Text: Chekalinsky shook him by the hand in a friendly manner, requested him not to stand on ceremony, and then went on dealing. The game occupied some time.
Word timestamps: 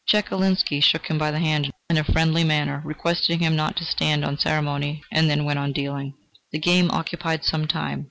Chekalinsky 0.07 0.79
shook 0.81 1.11
him 1.11 1.19
by 1.19 1.29
the 1.29 1.37
hand 1.37 1.69
in 1.87 1.95
a 1.95 2.03
friendly 2.03 2.43
manner, 2.43 2.81
requested 2.83 3.39
him 3.39 3.55
not 3.55 3.75
to 3.77 3.85
stand 3.85 4.25
on 4.25 4.35
ceremony, 4.39 5.03
and 5.11 5.29
then 5.29 5.45
went 5.45 5.59
on 5.59 5.71
dealing. 5.73 6.15
The 6.51 6.57
game 6.57 6.89
occupied 6.89 7.43
some 7.45 7.67
time. 7.67 7.99